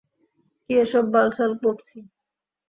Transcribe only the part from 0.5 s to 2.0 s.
কি এসব বালছাল বকছি?